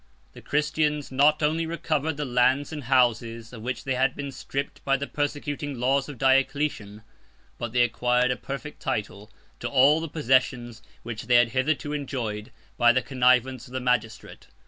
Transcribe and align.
101 0.31 0.31
The 0.33 0.49
Christians 0.49 1.11
not 1.11 1.43
only 1.43 1.67
recovered 1.67 2.17
the 2.17 2.25
lands 2.25 2.73
and 2.73 2.85
houses 2.85 3.53
of 3.53 3.61
which 3.61 3.83
they 3.83 3.93
had 3.93 4.15
been 4.15 4.31
stripped 4.31 4.83
by 4.83 4.97
the 4.97 5.05
persecuting 5.05 5.79
laws 5.79 6.09
of 6.09 6.17
Diocletian, 6.17 7.03
but 7.59 7.71
they 7.71 7.83
acquired 7.83 8.31
a 8.31 8.35
perfect 8.35 8.81
title 8.81 9.29
to 9.59 9.69
all 9.69 10.01
the 10.01 10.09
possessions 10.09 10.81
which 11.03 11.27
they 11.27 11.35
had 11.35 11.49
hitherto 11.49 11.93
enjoyed 11.93 12.51
by 12.79 12.91
the 12.91 13.03
connivance 13.03 13.67
of 13.67 13.73
the 13.73 13.79
magistrate. 13.79 14.47